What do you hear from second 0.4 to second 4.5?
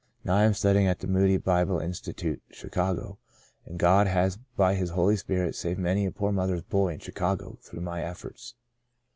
am studying at the Moody Bible Institute, Chicago, and God has